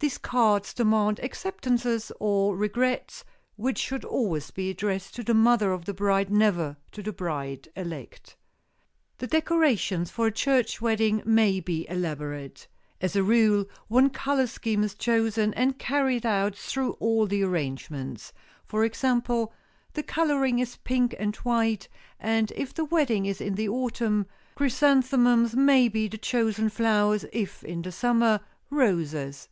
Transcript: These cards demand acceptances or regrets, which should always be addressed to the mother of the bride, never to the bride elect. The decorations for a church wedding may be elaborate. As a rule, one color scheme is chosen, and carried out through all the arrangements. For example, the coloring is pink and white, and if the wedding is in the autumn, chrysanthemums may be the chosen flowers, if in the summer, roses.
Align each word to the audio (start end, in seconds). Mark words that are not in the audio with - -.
These 0.00 0.18
cards 0.18 0.74
demand 0.74 1.18
acceptances 1.20 2.12
or 2.20 2.54
regrets, 2.54 3.24
which 3.56 3.78
should 3.78 4.04
always 4.04 4.50
be 4.50 4.68
addressed 4.68 5.14
to 5.14 5.22
the 5.24 5.32
mother 5.32 5.72
of 5.72 5.86
the 5.86 5.94
bride, 5.94 6.28
never 6.30 6.76
to 6.92 7.02
the 7.02 7.10
bride 7.10 7.68
elect. 7.74 8.36
The 9.16 9.26
decorations 9.26 10.10
for 10.10 10.26
a 10.26 10.30
church 10.30 10.82
wedding 10.82 11.22
may 11.24 11.58
be 11.58 11.88
elaborate. 11.88 12.68
As 13.00 13.16
a 13.16 13.22
rule, 13.22 13.64
one 13.88 14.10
color 14.10 14.46
scheme 14.46 14.84
is 14.84 14.94
chosen, 14.94 15.54
and 15.54 15.78
carried 15.78 16.26
out 16.26 16.54
through 16.54 16.98
all 17.00 17.24
the 17.26 17.42
arrangements. 17.42 18.34
For 18.66 18.84
example, 18.84 19.54
the 19.94 20.02
coloring 20.02 20.58
is 20.58 20.76
pink 20.76 21.14
and 21.18 21.34
white, 21.36 21.88
and 22.20 22.52
if 22.56 22.74
the 22.74 22.84
wedding 22.84 23.24
is 23.24 23.40
in 23.40 23.54
the 23.54 23.70
autumn, 23.70 24.26
chrysanthemums 24.54 25.56
may 25.56 25.88
be 25.88 26.08
the 26.08 26.18
chosen 26.18 26.68
flowers, 26.68 27.24
if 27.32 27.64
in 27.64 27.80
the 27.80 27.90
summer, 27.92 28.40
roses. 28.68 29.48